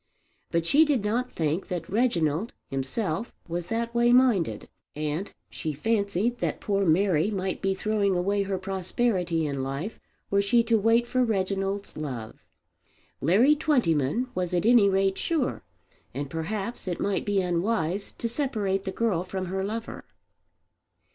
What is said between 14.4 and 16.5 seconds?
at any rate sure; and